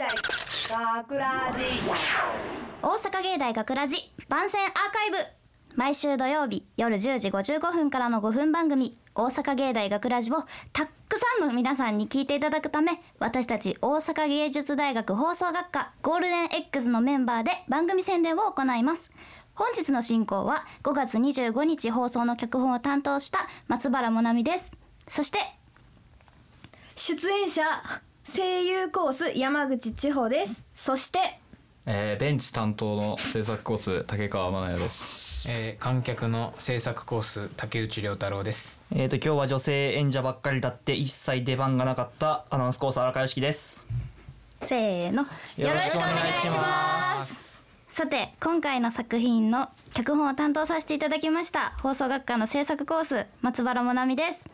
[0.00, 0.08] 大
[1.02, 1.60] 学ラジ。
[2.80, 3.98] 大阪芸大学ラジ
[4.30, 5.16] 番宣アーカイブ。
[5.76, 19.10] 毎週土曜日夜10時55分からの5分番組「大阪芸大学ラジをたくさんの皆さんに聞いていただくため私たち大阪芸術大学放送学科ゴールデン X のメンバーで番組宣伝を行います。
[19.54, 24.74] 本日の進行は5月25日放送の脚本を担当した松原もなみです。
[25.06, 25.40] そして
[26.94, 27.62] 出演者
[28.24, 31.40] 声優コース山口千穂ですそして
[31.86, 35.48] えーベンチ担当の制作コース竹川真奈也です。
[35.48, 38.82] えー観客の制作コース竹内涼太郎です。
[38.92, 43.88] えー、と今日は女性演者ばっかりだって一切出番がなかったアナウンスコース荒川良樹です。
[44.66, 45.22] せーの
[45.56, 54.44] よろしくお願いしますさて今回の作品の脚本を担当させていただきました放送学科の制作コース松原もなみです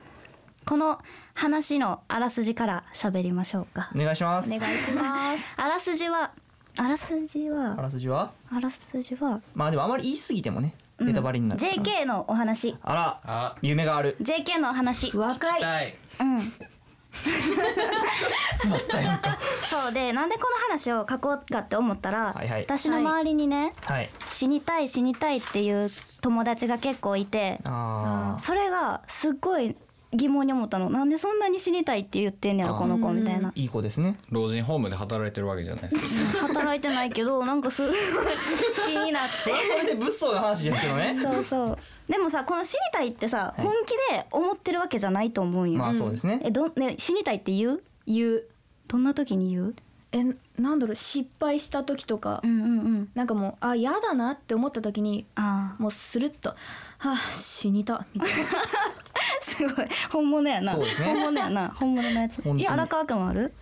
[0.65, 1.01] この
[1.37, 3.91] 話のあらすじから喋りましょうか。
[3.95, 4.51] お願いします。
[4.53, 5.53] お願いします。
[5.61, 6.31] あらすじは
[6.79, 8.33] あらすじあはらすじは？
[8.51, 9.41] あらすじは？
[9.55, 12.75] まあでもあまり言い過ぎてもねネタバレになる JK のお話。
[12.83, 14.17] あらあ、夢がある。
[14.23, 15.15] JK のお話。
[15.15, 15.95] 若い。
[16.21, 16.41] うん。
[17.17, 19.39] 詰まったやんか。
[19.71, 22.63] そうでなんでこの話を書こうかって思ったら、はいはい。
[22.63, 24.11] 私の周りにね、はい。
[24.25, 25.91] 死にたい死にたいっていう
[26.23, 29.77] 友達が結構いてあそれがすっごい
[30.17, 30.91] 疑問に思ったの。
[30.91, 33.51] なんでそんなに死にたいって言ってんねやろこの子みたいな。
[33.51, 34.19] ーいい子ですね。
[34.31, 36.49] 老人ホームで働いてるわけじゃないですか。
[36.49, 37.97] 働いてないけどなんかすごい
[38.89, 41.17] 気になってそれはそれで物騒な話ですけどね。
[41.21, 41.79] そうそう。
[42.11, 46.41] でもさこの死にたいってさ、本気で思ってるわけじゃないと思うんよ、まあそうですね。
[46.45, 47.83] えどね死にたいって言う？
[48.07, 48.45] 言う？
[48.89, 49.75] どんな時に言う？
[50.13, 50.23] え
[50.57, 52.69] なんだろう失敗した時とか、うんうんう
[53.01, 53.09] ん。
[53.17, 56.51] なんかもうあ嫌だなって思った時にあもうスルッと
[56.99, 58.37] 「はあ死にた」みたいな。
[58.45, 58.47] ー
[59.47, 59.87] すごい。
[60.11, 60.73] 本物やな。
[60.73, 61.07] そうですね。
[61.07, 61.69] 本物やな。
[61.69, 62.37] 本物のやつ。
[62.37, 62.61] 本当に。
[62.63, 63.53] いや荒川君はある？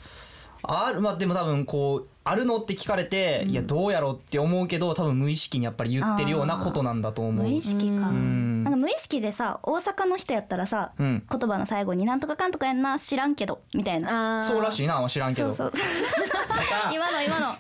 [0.63, 1.01] ある。
[1.01, 7.33] まあでも多分こうあるのって聞かれて、いやどうやろうって思うけど多分無意識にやっぱり言ってるようなことなんだと思う。
[7.47, 7.93] 無意識か。
[7.93, 8.03] んなん。
[8.03, 8.11] か
[8.85, 11.27] 無意識でさ大阪の人やったらさ、うん。
[11.31, 14.43] 言葉の最後に「なんとかかんとかやんな知らんけど」みたいな。
[14.43, 15.51] そうらしいな知らんけど。
[15.51, 15.83] そうそう。
[16.93, 17.49] 今の今の。
[17.49, 17.57] あ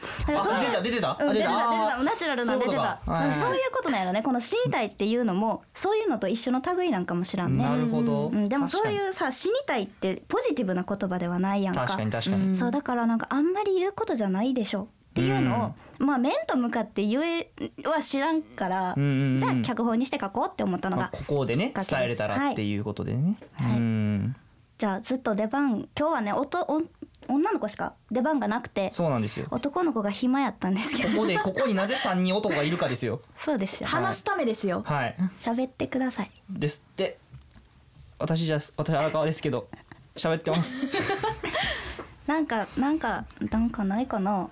[0.60, 1.16] 出てた出てた。
[1.18, 2.02] うん、出てた出てた。
[2.02, 3.00] ナチュラルな出てた。
[3.06, 3.12] そ
[3.50, 4.22] ういうことなんやろね。
[4.22, 7.64] この死にたいっていうのもそういうのと一緒の類なんかもしらんね。
[7.64, 11.86] なるほど、うん、でもそうういうさ死にたいってポジティブな言葉ではないやんか。
[11.86, 17.48] 確かに確かに、そうだからなんかあんまり言うことじゃないでしょっていうのを、まあ面と向かって言え
[17.84, 19.38] は知らんから、うんうんうん。
[19.38, 21.90] じゃあ脚本にして書こうって思ったのが、まあ、ここでねきっかけです。
[21.92, 23.76] 伝えれたらっていうことでね、はい。
[23.76, 24.36] うん。
[24.76, 26.82] じゃあずっと出番今日はねおとお
[27.32, 29.46] 女の子しか出番がなくてそうなんですよ。
[29.48, 31.16] こ男の子が暇やったんですけど。
[31.16, 33.20] こで ここになぜ3人男がいるかですよ。
[33.38, 33.86] そうですよ。
[33.86, 34.82] 話すためですよ。
[34.84, 35.16] はい。
[35.38, 36.30] 喋ってください。
[36.50, 37.18] ですって。
[38.18, 39.68] 私じゃ私荒川ですけど
[40.16, 40.86] 喋ってます。
[42.26, 44.48] なんかなんかなんかないかな？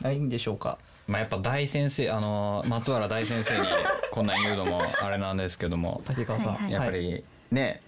[0.00, 0.78] ないんでしょうか？
[1.08, 3.66] まあやっぱ大先生あの松原大先生に
[4.12, 7.80] こんなん言うのもあれなんですけども、竹川さん、やっぱりね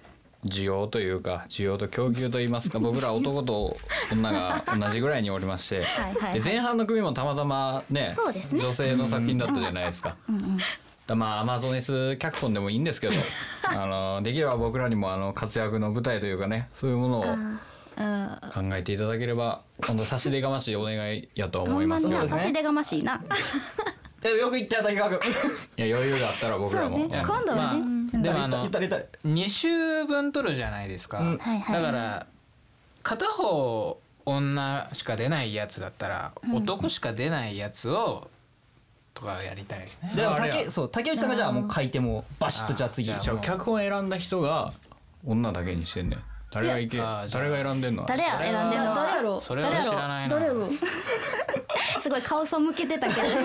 [0.45, 3.77] 需要というか需要と供給と言いますか 僕ら男と
[4.11, 5.85] 女が同じぐらいにおりまして
[6.33, 8.61] で前半の組もたまたまねそうですね。
[8.61, 10.17] 女性の作品だったじゃないですか。
[11.07, 13.15] だまあアマゾネス脚本でもいいんですけど
[13.65, 17.37] あのできれば僕らにもあの活躍の舞台というかねそういうものをあ
[17.97, 22.07] 考えていただければ本当差し出がましいお願いやと思います。
[22.07, 22.49] いほんまになそうですね。
[22.49, 23.23] 差し出がましいな。
[24.21, 25.33] でよく言ったよ竹川君
[25.77, 27.25] や余裕があったら僕らも、そうね。
[27.27, 28.23] 今度はね、まあうん。
[28.23, 31.21] でもあの言った言った言っ2週分取るじゃないですか。
[31.21, 31.39] うん。
[31.39, 32.27] だから
[33.03, 38.31] 片方女しか出ないやつだったら、男しか出ないやつを
[39.15, 40.09] とかやりたいですね。
[40.11, 43.13] たでも竹そう竹内さんがじゃあもう書いてもバシッとじゃあ次。
[43.13, 44.73] あじゃあ脚本選んだ人が
[45.27, 47.43] 女だけにしてんねん誰がいけいやあーじゃあ。
[47.45, 48.05] 誰が選んでんの？
[48.07, 48.85] 誰や選んでんの？
[48.87, 50.29] だ誰やろそれは知らないな。
[50.29, 50.69] 誰やろ
[52.01, 53.29] すごい顔背向けてたけど。
[53.29, 53.45] それ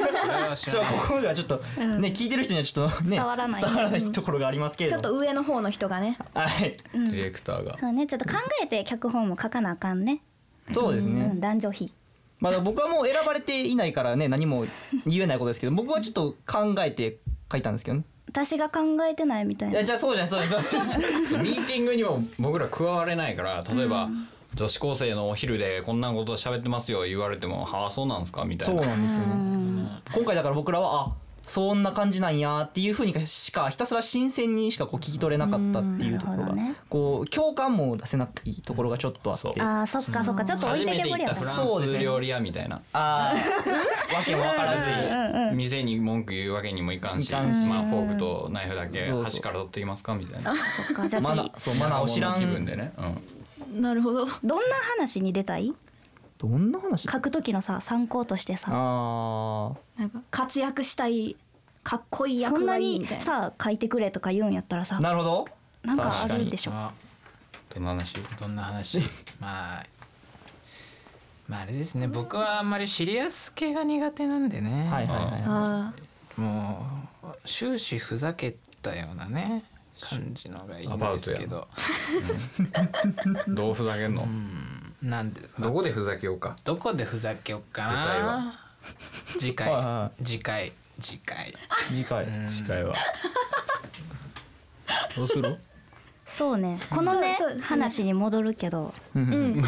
[0.50, 3.62] は知じゃらなここではちょっとね聞いてる人にはちょっとね伝わらない。
[3.62, 6.18] 伝わらないところがありますけれちょっと上の方の人がね。
[6.34, 6.78] はい。
[6.94, 7.78] ディレクターが。
[7.78, 8.06] そうね。
[8.08, 10.22] ちょっと考えて脚本も書かなあかんね。
[10.70, 11.28] うそうですね。
[11.28, 11.94] ん男女比。
[12.40, 14.66] まあ僕はもう選ばれていないからね何も
[15.08, 17.18] 言えないことですけど僕はちょっと考えて
[17.52, 18.80] 書いたんですけどね私が考
[19.10, 19.76] えてないみたいな。
[19.76, 21.26] いやじゃあそうじゃんそうじゃんそうじゃん。
[21.26, 24.10] そうミーティングにも僕ら加われないから例えば、
[24.56, 28.82] 女子高生のお昼でこんなこと喋ってますよ言われても「はあそうなんですか?」みたいな。
[28.84, 29.26] そうなんですよね。
[29.34, 29.90] うん。
[30.14, 31.12] 今回だから僕らはあ
[31.48, 44.78] そんな感じなんやっていうふうにしかひたすら新鮮にしかこう聞き取れなかったっていうところがねこう共感も出せないところがちょっとあってそうあーそっかそっかちょっと置い初めてけぼりやからそうですねランス料理屋みたいなあーわけも分から
[45.52, 55.74] ず店に文句言うわけにもいかんしまあフォークとナイフだけ端から取っていますかみたいなそっかじゃあ次マナーそうマナーを知らん気分でね、うんなるほどどんな話に出たい
[56.38, 57.04] どんな話？
[57.10, 58.70] 書く時のさ参考としてさ。
[58.72, 61.36] あなんか活躍したい
[61.84, 63.24] かっこいい役そんなにがいいみたいな。
[63.24, 65.48] さ書いてくれとか言うんやったらさあなるほど。
[65.84, 66.72] なんかあるでしょ。
[66.74, 66.94] あ
[67.74, 68.16] どんな話？
[68.40, 69.00] どんな話？
[69.40, 69.86] まあ
[71.48, 72.08] まああれですね。
[72.08, 75.94] 僕はあんまりシリアス系が苦手なんでね、はいはいはいあ
[76.36, 76.86] も
[77.24, 79.64] う終始ふざけたようなね
[80.00, 81.68] 感じのがいいんですけど。
[83.48, 84.28] どうふざけんの？
[85.02, 85.62] なんですか？
[85.62, 86.56] どこでふざけようか？
[86.64, 88.38] どこでふざけようか舞台は。
[88.38, 88.54] な
[89.38, 89.70] 次回。
[89.72, 90.72] はいは次回。
[91.00, 91.54] 次回。
[91.88, 92.26] 次回。
[92.48, 92.96] 次回は。
[95.16, 95.58] どうする？
[96.26, 96.80] そうね。
[96.90, 97.70] このねそうそうそう。
[97.70, 98.94] 話に戻るけど。
[99.16, 99.64] うんうん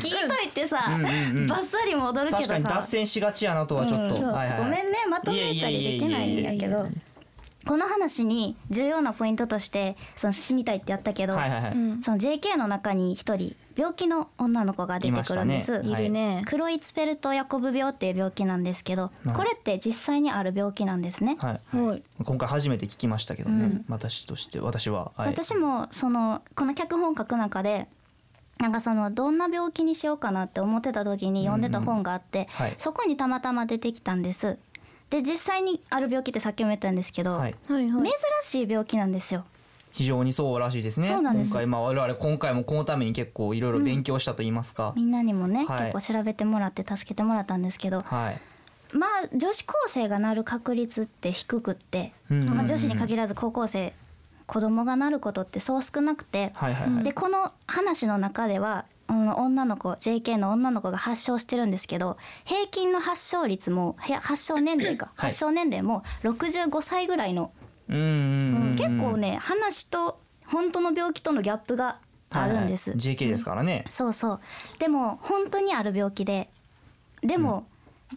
[0.00, 1.46] 聞いといてさうんうんうん。
[1.46, 4.26] バッサリ戻るけど確かに脱さ線しがちやなとはちょっと、うん。
[4.32, 4.98] はいはいごめんね。
[5.10, 6.86] まとめたりできないんやけど。
[7.66, 12.02] この話に重要なポイントとしてその死にたいってやったけど、はいはいはい、うん。
[12.02, 15.80] その JK の中に一人病気の女の子が出てくるんです。
[15.84, 16.42] いるね。
[16.46, 19.36] クロイツペルト・ヤコブ病っていう病気なんですけど、はい。
[19.36, 21.36] これって実際にある病気なんですね。
[21.38, 21.76] はい。
[21.76, 22.02] はい。
[22.24, 23.84] 今回初めて聞きましたけどね、うん。
[23.88, 27.86] 私として私は、はい、私もそのこの脚本書く中で
[28.58, 32.74] なんかそのどんな病気にしようかなって思ってた時に読んでた本があって、はい。
[32.78, 34.58] そこにたまたま出てきたんです。
[35.10, 37.88] で実際にある病気ってさっきも言ったんですけど、珍
[38.42, 39.44] しい病気なんですよ。
[39.98, 41.08] 非常にそうらしいですね。
[41.08, 41.48] そうなんです。
[41.48, 45.92] 今回まあ我々今回もこのために結構いろいろ勉強したと言いますか、みんなにもね、はい。
[45.92, 48.40] 結構調べてもらって助けてもらったんですけど、はい。
[48.96, 53.92] まあ女子高生がなる確率って低くって、うんうんうんまあ、女子に限らず高校生
[54.46, 57.04] 子供がなることってそう少なくて、はいはいはい。
[57.04, 65.30] でこの話の中では、うん、女の子 JK の女の子が発症してるんですけど平均の発症率もへ発症年齢か、はい。
[65.30, 67.50] 発症年齢も65歳ぐらいの、
[67.88, 71.98] 結構ね話と本当の病気とのギャップが
[72.30, 72.90] あるんです。
[72.90, 73.16] はいはい。
[73.16, 74.40] JK ですからね、そうそう。
[74.78, 76.50] でも本当にある病気で
[77.22, 77.66] でも、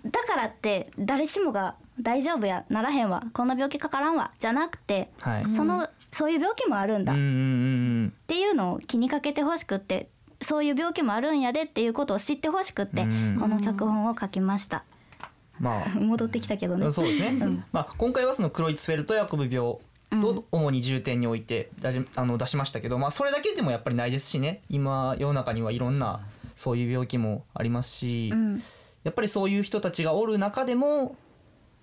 [0.05, 5.51] だからって誰しもが大丈夫やならへんわこんな病気かからんわじゃなくて、はい。
[5.51, 7.13] そのそういう病気もあるんだ。
[7.13, 7.29] っうんうんう
[8.07, 8.13] ん。
[8.27, 10.09] ていうのを気にかけてほしくって
[10.41, 13.37] そういう病気もあるんやでっていうことを知ってほしくって、うん。
[13.39, 14.85] この脚本を書きました
[15.61, 15.89] まあ。
[15.97, 16.91] 戻ってきたけどね。
[16.91, 19.77] そうですね、まあ、今回はそのクロイツフェルト・ヤコブ病
[20.19, 24.63] と主に重点に置いてだしあの出しましたけど、まあ、それだけでもやっぱりないですしね。
[24.67, 26.21] 今世の中にはいろんな
[26.55, 28.63] そういう病気もありますし、うん。
[29.03, 31.15] やっぱりそういう人たちがおる中でも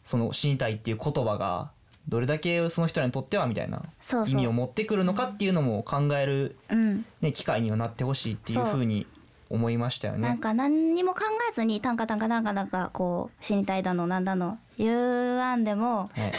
[0.04, 1.72] その死にたいっていう言葉が
[2.08, 3.82] どれだけその人らにとってはみたいな
[4.26, 7.04] 意味を持ってくるのかっていうのも考える、うん。
[7.20, 9.06] ね、機会にはなってほしいっていうふうに
[9.50, 10.21] 思いましたよね。
[10.21, 16.33] なんか何にも考えずにタンカタンカタンカなんかこう死にたいだのなんだの言わんでもはい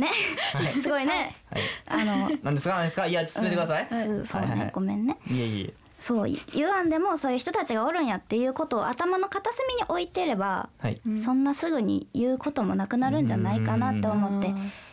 [0.00, 0.08] ね、
[0.52, 3.88] はいすごいねはい、あのなんですかなんですかいや進めてください。
[3.90, 14.52] うんそうね、はいはいごめんねいえいえそう言わんでもそういう人たちがおるんやっていうことを頭の片隅に置いてれば、はい、そんなすぐに言うこともなくなるんじゃないかなって思って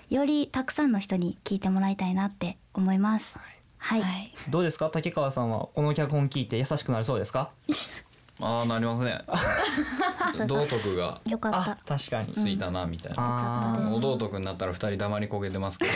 [0.10, 3.53] よりたくさんの人に聞いてもらいたいなって思いますはい、
[3.86, 4.04] はい。
[4.50, 4.90] どうですか？
[4.90, 5.68] 竹川さんは。
[5.76, 7.50] この脚本聞いて優しくなりそうですか？
[8.42, 9.20] ああなりますね。
[10.48, 11.60] 道徳がよかった。
[11.72, 15.92] あ確かに、ついたなみたいな、あうんお道徳になったら二人黙りこけてますけど。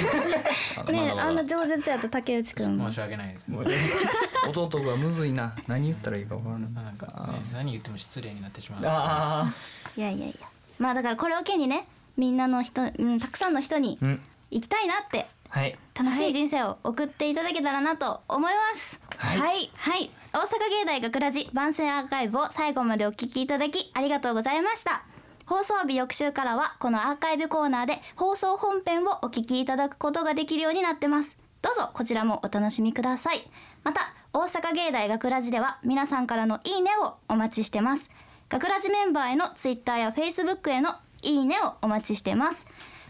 [0.81, 3.57] あ のねあんな饒舌やった竹内くんも申し訳ないですね。
[4.48, 5.56] お道徳はむずいな。
[5.68, 6.72] 何言ったらいいか分からない。
[6.74, 8.82] なんか、ね、何言っても失礼になってしまう。
[8.86, 9.51] あ
[9.96, 10.48] いやいやいや。
[10.77, 13.98] まあだからこれを機にねみんなの人、うん、たくさんの人に
[14.51, 15.77] 行きたいなってはい。
[15.96, 19.00] 楽しい人生を送っていただけたらなと思います。
[19.18, 19.38] はい。
[19.38, 25.04] はい、はい、大阪芸大学ラジ番宣アーカイブを最後までお聞きいただきありがとうございました。
[25.46, 31.38] 放送日翌週からはこのアーカイブコーナーで放送本編をお聞きいただくことができるようになってます。
[31.62, 33.50] どうぞこちらもお楽しみください。
[33.84, 38.12] また大阪芸大学ラジでは皆さんからのいいねをお待ちしてます。
[38.50, 42.68] 学ラジメンバーへのツイッターやフェイスブックへのいいねをお待ちしてます。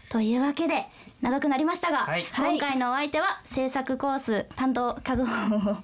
[0.08, 0.86] というわけで
[1.20, 2.24] 長くなりましたが、はい。
[2.24, 5.76] 今回のお相手は制作コース担当脚本を。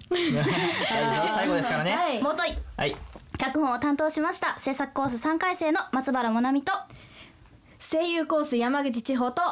[1.37, 1.93] 最後ですからね。
[1.93, 2.23] はい。
[2.23, 2.97] 元いはい。
[3.38, 6.73] 脚本を担当しました制作コース3回生の松原もなみと
[7.79, 9.43] 声優コース山口千穂と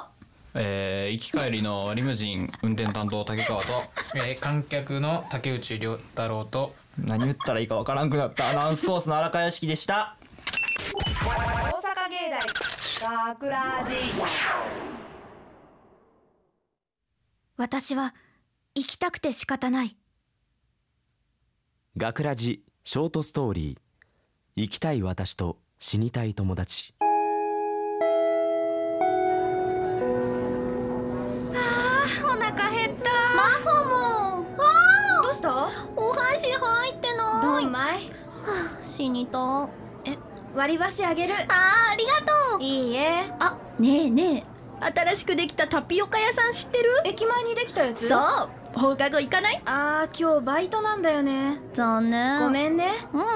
[0.55, 3.67] えー、行き帰りのリムジン運転担当竹川と
[4.15, 10.15] えー観客の竹内涼太郎と何言ったらいいかわからんくなったアナウンスコースの荒川良樹でした。
[10.95, 12.31] 大阪芸
[13.01, 14.92] 大学ラジ
[17.63, 18.13] 私は
[18.75, 19.97] 生きたくて仕方ない。
[21.97, 24.63] 学ラジショートストーリー。
[24.63, 26.93] 生きたい私と死にたい友達。
[32.25, 33.13] お腹減った。
[33.37, 34.57] マホも。
[35.23, 35.71] どうした？
[35.95, 37.63] お箸入ってない。
[37.63, 38.11] どんまい？
[38.85, 39.69] 死にた。
[40.57, 41.35] 割り箸あげる。
[41.35, 41.43] あー
[41.93, 42.11] ありが
[42.51, 42.61] とう。
[42.61, 43.33] いいえ。
[43.39, 44.52] あねえねえ
[44.83, 46.91] 新しくできたタピオカ屋さん知ってる？
[47.05, 48.09] 駅前にできたやつ？
[48.09, 48.19] そう。
[48.75, 49.63] 放課後行かない？
[49.65, 51.61] あー今日バイトなんだよね。
[51.75, 52.41] 残念。
[52.41, 52.93] ごめんね。
[53.13, 53.27] うんうん。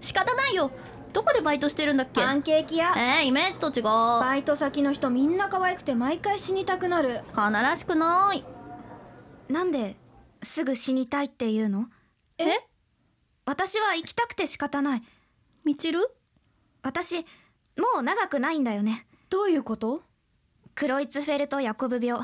[0.00, 0.70] 仕方ないよ。
[1.12, 2.20] どこでバイトしてるんだっけ？
[2.20, 2.92] パンケーキ屋。
[2.96, 3.84] えー、イメージと違う。
[3.84, 7.20] バイト先の人みんな可愛くて毎回死にたくなる。
[7.32, 8.44] かならしくない。
[9.48, 9.96] なんで
[10.42, 11.86] すぐ死にたいって言うの？
[12.38, 12.46] え？
[13.44, 15.02] 私は生きたくて仕方ない。
[15.64, 16.00] みちる？
[16.82, 19.06] 私もう長くないんだよね。
[19.30, 20.02] どういうこと？
[20.76, 22.20] クロイツフェルト・ヤコブ病。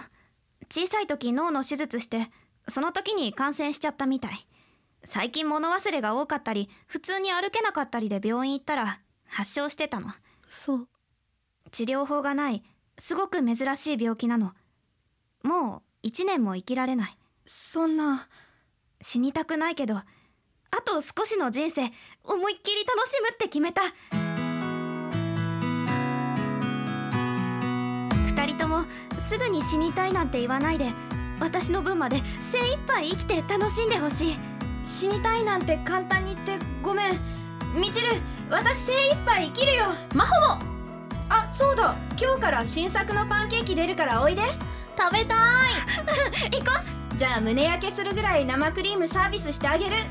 [0.71, 2.31] 小さい時脳の手術して
[2.69, 4.47] その時に感染しちゃったみたい。
[5.05, 10.09] 最近物忘れが多かったり普通に歩けなかったりで病院行ったら発症してたの。
[10.47, 10.89] そう。
[11.71, 12.63] 治療法がない
[12.99, 14.53] すごく珍しい病気なの。
[15.43, 17.19] もう1年も生きられない。
[17.47, 18.29] そんな。
[19.01, 20.05] 死にたくないけどあ
[20.85, 21.91] と少しの人生
[22.23, 23.81] 思いっきり楽しむって決めた
[29.33, 30.93] すぐに死にたいなんて言わないで。
[31.41, 34.39] 私の分まで精一杯生きて楽しんでほしい。
[34.85, 37.19] 死にたいなんて簡単に言ってごめん。
[37.75, 38.09] みちる
[38.51, 39.87] 私精一杯生きるよ。
[40.15, 40.63] マホも。
[41.31, 41.97] あそうだ。
[42.21, 44.43] 今日から新作のパンケーキ出るからおいで。
[44.99, 45.39] 食べたい。
[46.53, 46.79] 行こ
[47.15, 47.17] う。
[47.17, 49.97] じゃあ胸焼けするぐらい生クリームサービスしてあげる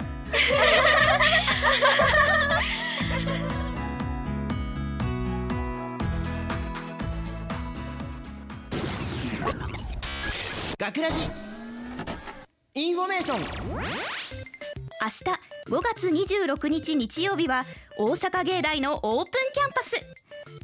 [10.81, 11.29] 学ラジ。
[12.73, 13.39] インフォメーション。
[13.39, 13.43] 明
[13.77, 15.23] 日
[15.69, 17.65] 5月26日日曜日は
[17.99, 19.95] 大阪芸大のオープンキャンパス。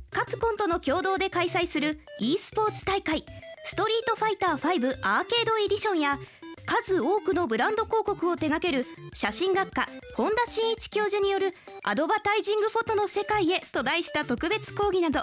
[0.10, 3.26] カプコンとの共同で開催する e スポーツ大会
[3.64, 6.18] ストリートファイター5アーケードエディションや
[6.66, 15.20] 数多くのブランド広告を手掛ける写真学科本田真一教授によるアドバタイジングフォトの世界へと題した特別講義など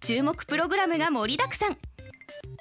[0.00, 1.87] 注目プログラムが盛りだくさん。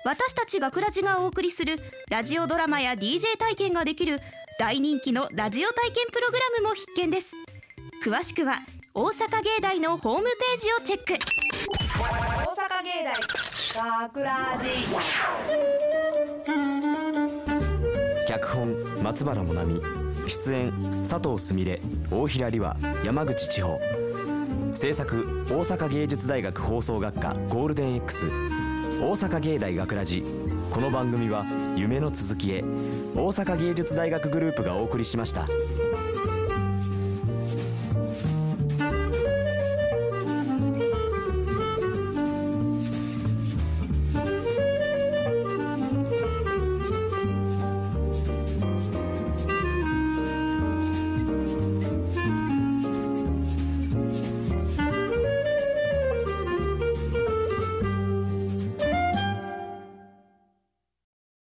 [0.05, 1.77] 私たち学ラジがお送りする
[2.09, 4.19] ラジオドラマや DJ 体験ができる
[4.59, 7.35] 大人気のラジオ体験プログラムも必見です。
[8.05, 8.55] 詳しくは
[8.93, 11.13] 大阪芸大のホームページをチェック。
[11.99, 13.03] 大阪芸
[13.75, 14.69] 大学ラジ
[18.27, 19.81] 脚本松原もなみ。
[20.27, 20.73] 出演
[21.07, 21.81] 佐藤すみれ
[22.11, 23.79] 大平里和山口千穂。
[24.73, 28.27] 制作大阪芸術大学放送学科ゴールデン X
[28.99, 30.23] 大阪芸大学ラジ
[30.71, 32.63] この番組は夢の続きへ
[33.15, 35.45] 大阪芸術大学グループがお送りしました。